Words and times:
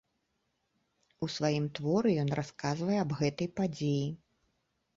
У 1.27 1.29
сваім 1.35 1.67
творы 1.81 2.15
ён 2.23 2.33
расказвае 2.41 2.99
аб 3.05 3.11
гэтай 3.23 3.47
падзеі. 3.61 4.05